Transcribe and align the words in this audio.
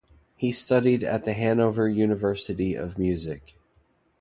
He 0.35 0.51
studied 0.51 1.03
at 1.03 1.25
the 1.25 1.33
Hanover 1.33 1.87
University 1.87 2.73
of 2.73 2.97
Music. 2.97 3.55